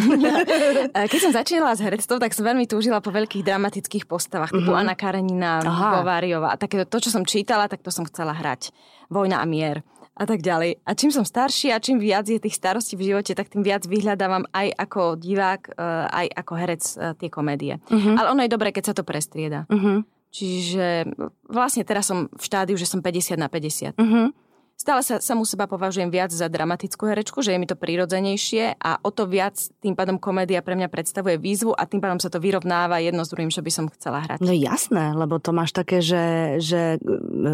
[1.10, 4.86] Keď som začínala s herectvom, tak som veľmi túžila po veľkých dramatických postavách, typu uh-huh.
[4.86, 6.54] Anna Karenina, Bováriová.
[6.54, 8.70] A také to, čo som čítala, tak to som chcela hrať.
[9.10, 9.82] Vojna a mier
[10.18, 10.82] a tak ďalej.
[10.82, 13.86] A čím som starší a čím viac je tých starostí v živote, tak tým viac
[13.86, 17.78] vyhľadávam aj ako divák, eh, aj ako herec eh, tie komédie.
[17.86, 18.18] Uh-huh.
[18.18, 19.70] Ale ono je dobré, keď sa to prestrieda.
[19.70, 20.02] Uh-huh.
[20.28, 21.08] Čiže
[21.48, 23.96] vlastne teraz som v štádiu, že som 50 na 50.
[23.96, 24.34] Uh-huh.
[24.78, 29.02] Stále sa u seba považujem viac za dramatickú herečku, že je mi to prirodzenejšie a
[29.02, 32.38] o to viac tým pádom komédia pre mňa predstavuje výzvu a tým pádom sa to
[32.38, 34.38] vyrovnáva jedno s druhým, čo by som chcela hrať.
[34.38, 37.02] No jasné, lebo to máš také, že, že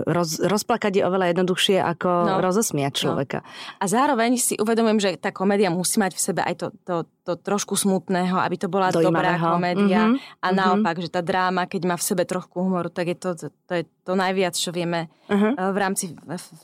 [0.05, 2.35] roz, rozplakať je oveľa jednoduchšie ako no.
[2.45, 3.01] rozosmiať no.
[3.09, 3.39] človeka.
[3.41, 3.49] No.
[3.81, 7.33] A zároveň si uvedomujem, že tá komédia musí mať v sebe aj to, to, to
[7.41, 10.13] trošku smutného, aby to bola dobrá komédia.
[10.13, 10.45] Mm-hmm.
[10.45, 10.57] A mhm.
[10.61, 11.09] naopak, mm-hmm.
[11.09, 13.85] že tá dráma, keď má v sebe trochu humoru, tak je to, to, to je
[14.05, 15.73] to najviac, čo vieme uh-huh.
[15.73, 16.13] v rámci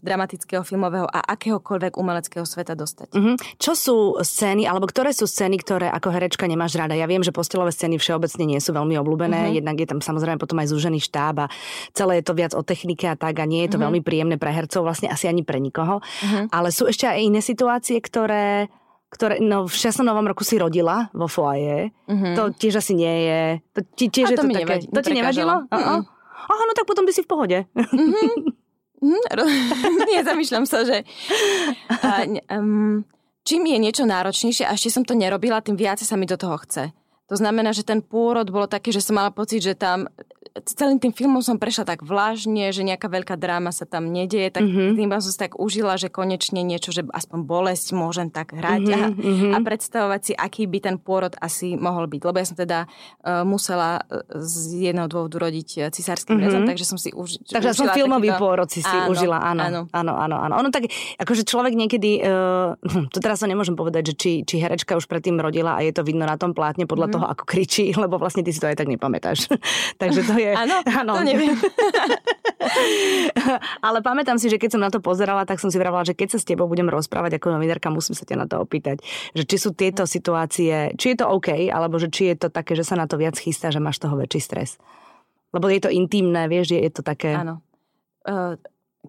[0.04, 3.16] dramatického, filmového a akéhokoľvek umeleckého sveta dostať.
[3.16, 3.34] Uh-huh.
[3.56, 6.92] Čo sú scény, alebo ktoré sú scény, ktoré ako herečka nemáš rada?
[6.92, 9.56] Ja viem, že postelové scény všeobecne nie sú veľmi obľúbené, uh-huh.
[9.56, 11.50] jednak je tam samozrejme potom aj zúžený štáb a
[11.96, 13.88] celé je to viac o technike a tak a nie je to uh-huh.
[13.88, 16.04] veľmi príjemné pre hercov, vlastne asi ani pre nikoho.
[16.04, 16.44] Uh-huh.
[16.52, 18.68] Ale sú ešte aj iné situácie, ktoré
[19.10, 20.06] ktoré, no v 6.
[20.06, 21.90] novom roku si rodila vo foaje.
[22.06, 22.34] Uh-huh.
[22.38, 23.42] To tiež asi nie je.
[23.74, 24.62] To, ti, tiež a to je to také...
[24.62, 25.54] Nevadí, to ti nevadilo?
[25.66, 26.19] Uh-uh.
[26.46, 27.58] Aha, no tak potom by si v pohode.
[29.00, 30.04] Mm-hmm.
[30.12, 31.08] Nie, zamýšľam sa, že
[31.88, 33.00] uh, um,
[33.48, 36.60] čím je niečo náročnejšie a ešte som to nerobila, tým viac sa mi do toho
[36.60, 36.92] chce.
[37.30, 40.10] To znamená, že ten pôrod bolo taký, že som mala pocit, že tam
[40.66, 44.66] celým tým filmom som prešla tak vlažne, že nejaká veľká dráma sa tam nedieje, tak
[44.66, 44.98] mm-hmm.
[44.98, 49.04] tým som si tak užila, že konečne niečo, že aspoň bolesť môžem tak hrať mm-hmm.
[49.04, 49.48] a, mhm.
[49.54, 52.20] a predstavovať si, aký by ten pôrod asi mohol byť.
[52.26, 56.44] Lebo ja som teda uh, musela e, z jedného dôvodu rodiť e, cisárským mm-hmm.
[56.50, 58.42] rezom, takže som si už Takže som filmový takýto...
[58.42, 59.80] pôrod si si áno, užila, áno, áno.
[59.90, 60.54] Áno, áno, áno.
[60.58, 60.90] Ono tak,
[61.20, 62.74] akože človek niekedy, uh,
[63.14, 66.02] to teraz sa nemôžem povedať, že či, či herečka už predtým rodila a je to
[66.02, 67.14] vidno na tom plátne podľa mm-hmm.
[67.14, 69.50] toho, ako kričí, lebo vlastne ty si to aj tak nepamätáš.
[70.02, 70.52] takže to je.
[70.56, 70.80] Áno,
[71.18, 71.56] to neviem.
[73.80, 76.36] Ale pamätám si, že keď som na to pozerala, tak som si vravela, že keď
[76.36, 79.02] sa s tebou budem rozprávať ako novinárka, musím sa ťa na to opýtať.
[79.32, 82.76] Že či sú tieto situácie, či je to OK, alebo že či je to také,
[82.76, 84.70] že sa na to viac chystá, že máš toho väčší stres.
[85.50, 87.34] Lebo je to intimné, vieš, je, je to také...
[87.34, 87.58] Áno.
[88.22, 88.54] Uh,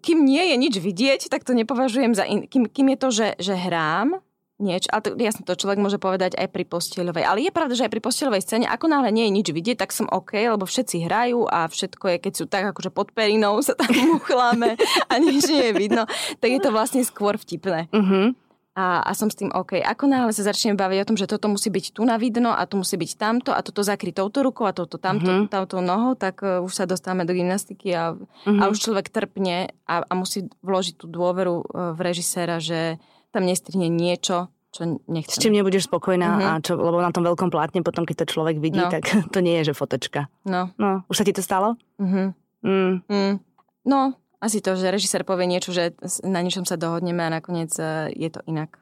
[0.02, 2.24] kým nie je nič vidieť, tak to nepovažujem za...
[2.26, 2.47] In...
[2.47, 4.24] Kým, kým je to, že, že hrám,
[4.62, 7.26] niečo, ale to, jasne to človek môže povedať aj pri postieľovej.
[7.26, 9.91] Ale je pravda, že aj pri postieľovej scéne, ako náhle nie je nič vidieť, tak
[9.91, 13.74] som OK, lebo všetci hrajú a všetko je, keď sú tak akože pod perinou, sa
[13.74, 14.78] tam muchláme
[15.10, 16.04] a nič nie je vidno,
[16.38, 17.89] tak je to vlastne skôr vtipné.
[17.91, 18.38] Uh-huh.
[18.71, 19.84] A, a som s tým OK.
[19.84, 22.63] Ako náhle sa začnem baviť o tom, že toto musí byť tu na vidno a
[22.63, 25.52] tu musí byť tamto a toto zakryť touto rukou a toto tamto, uh-huh.
[25.52, 28.60] tamto nohou, tak uh, už sa dostávame do gymnastiky a, uh-huh.
[28.63, 32.95] a už človek trpne a, a musí vložiť tú dôveru uh, v režiséra, že
[33.32, 35.36] tam nestrihne niečo, čo nechcem.
[35.36, 36.48] S čím nebudeš spokojná, uh-huh.
[36.48, 38.91] a čo, lebo na tom veľkom plátne potom, keď to človek vidí, no.
[38.91, 40.32] tak to nie je, že fotečka.
[40.48, 40.72] No.
[40.80, 41.04] no.
[41.12, 41.76] Už sa ti to stalo?
[42.00, 42.32] Uh-huh.
[42.63, 43.04] Mm.
[43.10, 43.36] Mm.
[43.84, 48.13] No, asi to, že režisér povie niečo, že na niečom sa dohodneme a nakoniec e,
[48.13, 48.78] je to inak.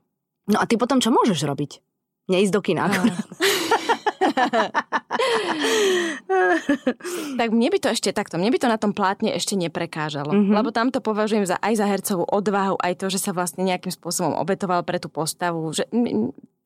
[0.47, 1.83] No a ty potom čo môžeš robiť?
[2.31, 2.87] Neísť do kina.
[7.39, 10.31] tak mne by to ešte takto, mne by to na tom plátne ešte neprekážalo.
[10.31, 10.55] Mm-hmm.
[10.55, 13.91] Lebo tam to považujem za, aj za hercovú odvahu, aj to, že sa vlastne nejakým
[13.91, 15.71] spôsobom obetoval pre tú postavu.
[15.75, 15.89] Že,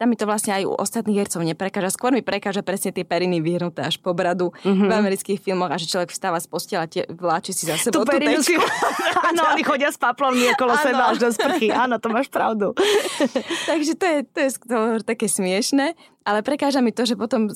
[0.03, 1.95] tam mi to vlastne aj u ostatných hercov neprekáža.
[1.95, 4.83] Skôr mi prekáža presne tie periny vyhnuté až po bradu mm-hmm.
[4.83, 8.11] v amerických filmoch a že človek vstáva z postela, tie vláči si za sebou tú,
[8.11, 8.43] perinu.
[8.43, 8.59] Si...
[9.31, 11.71] Áno, oni chodia s paplom okolo seba až do sprchy.
[11.71, 12.75] Áno, to máš pravdu.
[13.71, 15.95] Takže to je, to je skôr také smiešne.
[16.27, 17.47] Ale prekáža mi to, že potom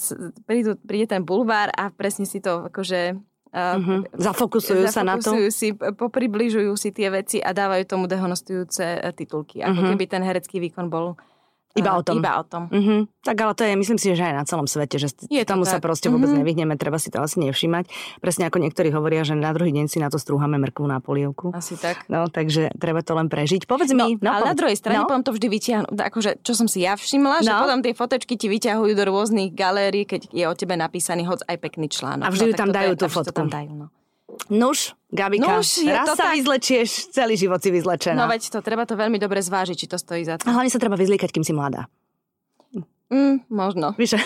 [0.48, 5.32] prídu, príde ten bulvár a presne si to akože Uh, zafokusujú, zafokusujú sa na to.
[5.56, 9.64] si, popribližujú si tie veci a dávajú tomu dehonostujúce e, titulky.
[9.64, 9.92] Ako uh-huh.
[9.96, 11.16] keby ten herecký výkon bol
[11.76, 12.16] iba o tom.
[12.18, 12.64] Iba o tom.
[12.72, 13.06] Uh-huh.
[13.22, 15.72] Tak ale to je, myslím si, že aj na celom svete, že je tomu tak.
[15.72, 16.42] sa proste vôbec uh-huh.
[16.42, 17.92] nevyhneme, treba si to asi nevšimať.
[18.18, 21.54] Presne ako niektorí hovoria, že na druhý deň si na to strúhame mrkvu na polievku.
[21.54, 22.10] Asi tak.
[22.10, 23.70] No, takže treba to len prežiť.
[23.70, 24.18] Povedz no, mi.
[24.18, 24.52] No, ale povedz.
[24.52, 25.06] na druhej strane no?
[25.06, 25.88] potom to vždy vyťahnú.
[25.94, 27.46] Akože, čo som si ja všimla, no?
[27.46, 31.46] že potom tie fotečky ti vyťahujú do rôznych galérií, keď je o tebe napísaný hoď
[31.46, 32.26] aj pekný článok.
[32.26, 33.36] A vždy no, tam dajú tú fotku.
[33.36, 33.88] tam dajú, no.
[34.52, 36.36] Nuž, Gabika, Nuž, je raz to sa tak...
[36.36, 38.20] vyzlečieš, celý život si vyzlečená.
[38.20, 40.52] No veď to, treba to veľmi dobre zvážiť, či to stojí za to.
[40.52, 41.88] A hlavne sa treba vyzliekať, kým si mladá.
[43.08, 43.96] Mm, možno.
[43.96, 44.20] Víš,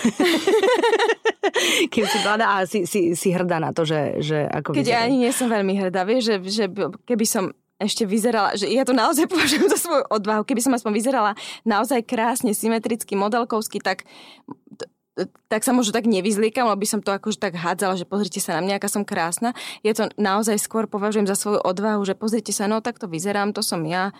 [1.93, 5.05] kým si mladá a si, si, si hrdá na to, že, že ako Keď ja
[5.05, 6.65] ani nie som veľmi hrdá, vieš, že, že
[7.05, 10.91] keby som ešte vyzerala, že ja to naozaj považujem za svoju odvahu, keby som aspoň
[10.93, 11.31] vyzerala
[11.65, 14.05] naozaj krásne, symetricky, modelkovsky, tak
[15.51, 18.57] tak sa možno tak nevyzliekam, lebo by som to akože tak hádzala, že pozrite sa
[18.57, 19.51] na mňa, aká som krásna.
[19.85, 23.51] Je to naozaj skôr považujem za svoju odvahu, že pozrite sa, no tak to vyzerám,
[23.51, 24.15] to som ja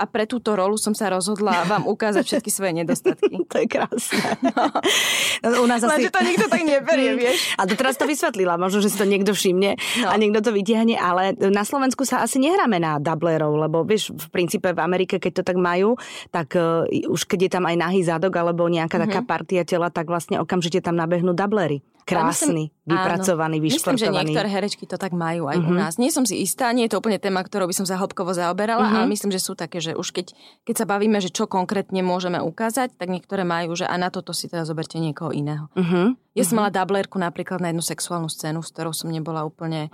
[0.00, 3.36] a pre túto rolu som sa rozhodla vám ukázať všetky svoje nedostatky.
[3.52, 4.24] to je krásne.
[4.40, 5.60] No.
[5.60, 6.08] U nás asi...
[6.08, 7.52] To nikto tak neberie, vieš.
[7.60, 10.06] A to teraz to vysvetlila, možno, že si to niekto všimne no.
[10.08, 14.26] a niekto to vytiahne, ale na Slovensku sa asi nehráme na dublerov, lebo vieš, v
[14.32, 16.00] princípe v Amerike, keď to tak majú,
[16.32, 19.12] tak uh, už keď je tam aj nahý zadok alebo nejaká mm-hmm.
[19.12, 23.96] taká partia tela, tak vlastne okamžite tam nabehnú dublery krásny, myslím, vypracovaný, áno, vyšportovaný.
[23.96, 25.70] Myslím, že niektoré herečky to tak majú aj uh-huh.
[25.70, 25.80] u mhm.
[25.80, 25.92] nás.
[25.96, 28.86] Nie som si istá, nie je to úplne téma, ktorou by som sa hĺbkovo zaoberala,
[28.86, 28.98] uh-huh.
[29.04, 30.32] ale myslím, že sú také, že už keď,
[30.64, 34.32] keď sa bavíme, že čo konkrétne môžeme ukázať, tak niektoré majú, že a na toto
[34.32, 35.68] si teda zoberte niekoho iného.
[35.72, 36.16] Uh-huh.
[36.32, 39.90] Ja som mala dublerku napríklad na jednu sexuálnu scénu, s ktorou som nebola úplne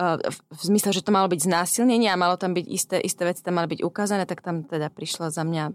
[0.00, 3.24] uh, v, v zmysle, že to malo byť znásilnenie a malo tam byť isté, isté
[3.24, 5.72] veci tam mali byť ukázané, tak tam teda prišla za mňa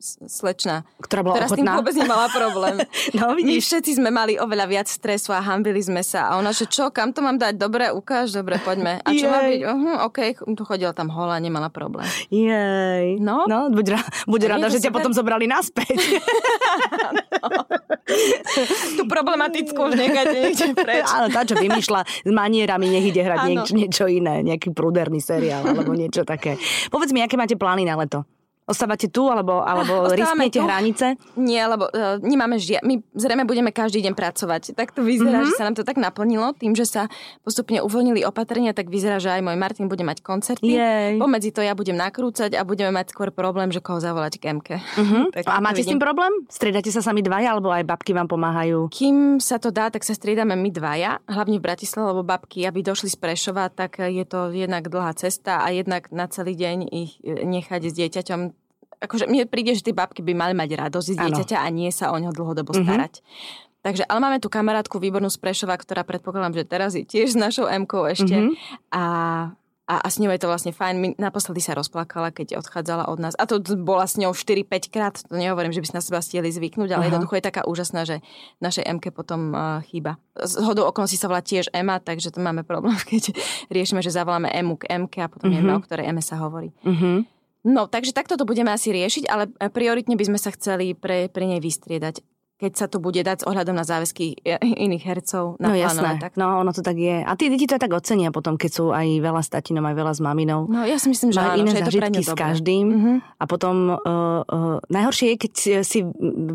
[0.00, 1.56] slečna, ktorá, bola ktorá ochotná.
[1.56, 2.76] s tým vôbec nemala problém.
[3.20, 6.32] no, My všetci sme mali oveľa viac stresu a hambili sme sa.
[6.32, 7.60] A ona, že čo, kam to mám dať?
[7.60, 9.04] Dobre, ukáž, dobre, poďme.
[9.04, 9.32] A čo Jej.
[9.32, 9.60] má byť?
[9.60, 10.18] Uh-huh, OK,
[10.56, 12.08] tu chodila tam hola, nemala problém.
[12.32, 13.20] Jej.
[13.20, 15.94] No, no buď, ra, buď rada, že ťa potom zobrali naspäť.
[17.44, 17.60] no.
[18.96, 21.06] Tú problematickú už nechajte niekde preč.
[21.06, 25.62] Áno, tá, čo vymýšľa s manierami, nech ide hrať niečo, niečo iné, nejaký prúderný seriál
[25.62, 26.56] alebo niečo také.
[26.88, 28.24] Povedz mi, aké máte plány na leto?
[28.70, 31.18] Ostávate tu, alebo, alebo risknete hranice?
[31.34, 32.78] Nie, lebo uh, nemáme žia...
[32.86, 34.78] My zrejme budeme každý deň pracovať.
[34.78, 35.50] Tak to vyzerá, mm-hmm.
[35.50, 36.54] že sa nám to tak naplnilo.
[36.54, 37.10] Tým, že sa
[37.42, 40.70] postupne uvoľnili opatrenia, tak vyzerá, že aj môj Martin bude mať koncerty.
[40.70, 41.18] Jej.
[41.18, 44.68] Pomedzi to ja budem nakrúcať a budeme mať skôr problém, že koho zavolať k MK.
[44.78, 45.24] Mm-hmm.
[45.34, 46.30] tak a máte s tým problém?
[46.46, 48.86] Striedate sa sami dvaja, alebo aj babky vám pomáhajú?
[48.94, 52.86] Kým sa to dá, tak sa striedame my dvaja, hlavne v Bratislave, lebo babky, aby
[52.86, 57.18] došli z Prešova, tak je to jednak dlhá cesta a jednak na celý deň ich
[57.24, 58.59] nechať s dieťaťom
[59.00, 62.12] akože mne príde, že tie babky by mali mať radosť z dieťaťa a nie sa
[62.12, 62.86] o neho dlhodobo mm-hmm.
[62.86, 63.14] starať.
[63.80, 67.36] Takže, ale máme tu kamarátku výbornú z Prešova, ktorá predpokladám, že teraz je tiež s
[67.36, 68.36] našou m ešte.
[68.36, 68.54] Mm-hmm.
[68.92, 69.02] A,
[69.88, 70.94] a a, s ňou je to vlastne fajn.
[71.00, 73.34] My, naposledy sa rozplakala, keď odchádzala od nás.
[73.34, 75.16] A to bola s ňou 4-5 krát.
[75.26, 77.10] To nehovorím, že by si na seba stihli zvyknúť, ale Aha.
[77.10, 78.22] jednoducho je taká úžasná, že
[78.62, 80.20] našej MK potom uh, chýba.
[80.38, 83.34] Z hodou okolností sa volá tiež Ema, takže to máme problém, keď
[83.72, 85.58] riešime, že zavoláme Emu k MK a potom uh-huh.
[85.58, 86.70] Ema, o ktorej Eme sa hovorí.
[86.86, 87.26] Uh-huh.
[87.60, 91.44] No, takže takto to budeme asi riešiť, ale prioritne by sme sa chceli pre, pre
[91.44, 92.24] nej vystriedať
[92.60, 96.36] keď sa to bude dať s ohľadom na záväzky iných hercov na No jasné, tak.
[96.36, 97.24] no ono to tak je.
[97.24, 99.96] A tí deti to aj tak ocenia potom, keď sú aj veľa s tatinom, aj
[99.96, 100.68] veľa s maminou.
[100.68, 102.86] No ja si myslím, že áno, iné že zážitky s každým.
[102.90, 103.16] Uh-huh.
[103.40, 105.98] A potom uh, uh, najhoršie je, keď si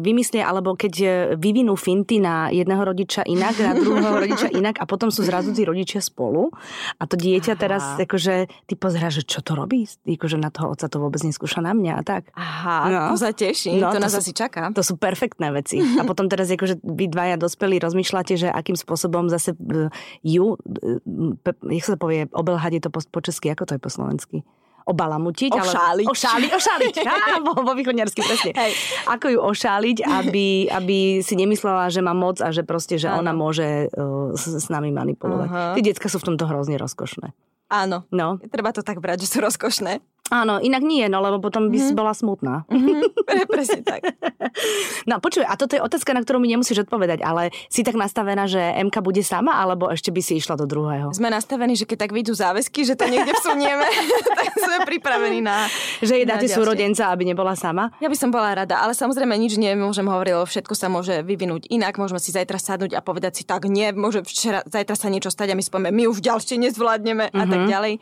[0.06, 1.08] vymyslia, alebo keď e,
[1.40, 5.66] vyvinú finty na jedného rodiča inak, na druhého rodiča inak a potom sú zrazu tí
[5.66, 6.54] rodičia spolu.
[7.00, 7.60] A to dieťa Aha.
[7.60, 9.88] teraz, akože, ty pozerá, že čo to robí?
[10.06, 12.30] Akože na toho otca to vôbec neskúša na mňa a tak.
[12.36, 13.02] Aha, no.
[13.16, 14.70] to sa teší, no, to, to nás sú, asi čaká.
[14.76, 15.80] To sú perfektné veci.
[16.00, 19.90] A potom teraz akože vy dvaja dospelí rozmýšľate, že akým spôsobom zase e,
[20.26, 23.82] ju, e, jak sa to povie, obelhať je to po, po česky, ako to je
[23.82, 24.38] po slovensky?
[24.86, 25.50] obalamutiť.
[25.50, 26.06] Ošáliť.
[26.06, 26.94] Ale, ošáliť, ošáliť.
[27.10, 28.52] Á, vo, vo východňarsky, presne.
[28.54, 28.78] Hej.
[29.10, 33.26] Ako ju ošáliť, aby, aby si nemyslela, že má moc a že proste, že Áno.
[33.26, 35.50] ona môže uh, s, s nami manipulovať.
[35.50, 35.74] Uh-huh.
[35.74, 37.34] Tí decka sú v tomto hrozne rozkošné.
[37.74, 38.06] Áno.
[38.14, 38.38] No.
[38.54, 40.06] Treba to tak brať, že sú rozkošné.
[40.34, 41.90] Áno, inak nie, no lebo potom by mm-hmm.
[41.90, 42.66] si bola smutná.
[42.66, 43.46] Mm-hmm.
[43.54, 44.10] Presne tak.
[45.10, 48.50] No počuj, a toto je otázka, na ktorú mi nemusíš odpovedať, ale si tak nastavená,
[48.50, 51.14] že MK bude sama, alebo ešte by si išla do druhého?
[51.14, 53.86] Sme nastavení, že keď tak vyjdú záväzky, že to niekde vsunieme,
[54.40, 55.70] tak sme pripravení na
[56.02, 57.94] Že jej dáte súrodenca, aby nebola sama?
[58.02, 61.70] Ja by som bola rada, ale samozrejme nič nemôžem hovoriť, lebo všetko sa môže vyvinúť
[61.70, 62.02] inak.
[62.02, 65.54] Môžeme si zajtra sadnúť a povedať si tak, nie, môže včera, zajtra sa niečo stať
[65.54, 67.42] a my spome, my už ďalšie nezvládneme mm-hmm.
[67.42, 67.70] a tak mhm.
[67.70, 67.94] ďalej.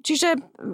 [0.00, 0.28] Čiže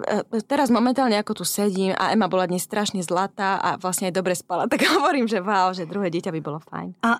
[0.07, 4.15] e, teraz momentálne ako tu sedím a Ema bola dnes strašne zlatá a vlastne aj
[4.15, 6.95] dobre spala, tak hovorím, že wow, že druhé dieťa by bolo fajn.
[7.03, 7.19] A,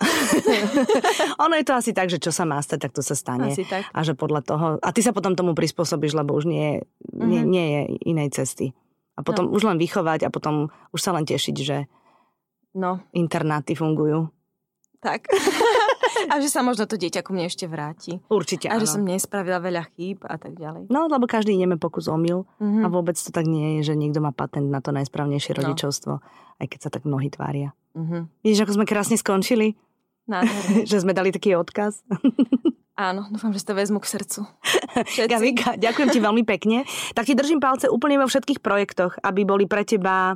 [1.46, 3.52] ono je to asi tak, že čo sa má stať, tak to sa stane.
[3.52, 3.84] Asi tak.
[3.92, 6.80] A že podľa toho, a ty sa potom tomu prispôsobíš, lebo už nie,
[7.12, 7.28] mm-hmm.
[7.28, 8.72] nie, nie je inej cesty.
[9.18, 9.54] A potom no.
[9.58, 11.90] už len vychovať a potom už sa len tešiť, že
[12.78, 13.04] no.
[13.12, 14.30] internáty fungujú.
[15.02, 15.28] Tak.
[16.32, 18.20] A že sa možno to dieťa ku mne ešte vráti.
[18.32, 18.84] Určite, A áno.
[18.84, 20.92] že som nespravila veľa chýb a tak ďalej.
[20.92, 22.84] No, lebo každý ideme pokus omyl mm-hmm.
[22.84, 25.58] a vôbec to tak nie je, že niekto má patent na to najsprávnejšie no.
[25.64, 26.14] rodičovstvo,
[26.64, 27.72] aj keď sa tak mnohí tvária.
[27.98, 28.22] Mm-hmm.
[28.46, 29.76] Vidíš, ako sme krásne skončili?
[30.90, 32.04] že sme dali taký odkaz.
[32.98, 34.42] Áno, dúfam, že si to vezmu k srdcu.
[35.30, 36.82] Gavika, ďakujem ti veľmi pekne.
[37.14, 40.34] Tak ti držím palce úplne vo všetkých projektoch, aby boli pre teba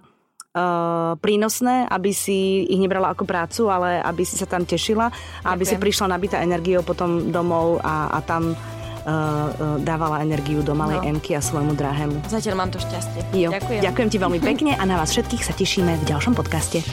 [0.56, 5.08] uh, prínosné, aby si ich nebrala ako prácu, ale aby si sa tam tešila
[5.44, 10.62] a aby si prišla nabitá energiou potom domov a, a tam uh, uh, dávala energiu
[10.62, 11.18] do malej no.
[11.18, 12.28] Emky a svojmu drahému.
[12.28, 13.22] Zatiaľ mám to šťastie.
[13.36, 13.50] Jo.
[13.52, 13.82] Ďakujem.
[13.84, 16.84] Ďakujem ti veľmi pekne a na vás všetkých sa tešíme v ďalšom podcaste.